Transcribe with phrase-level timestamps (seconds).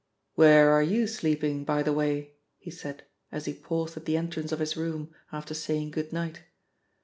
[0.33, 4.51] "Where are you sleeping, by the way?" he said as he paused at the entrance
[4.51, 6.41] of his room, after saying goodnight.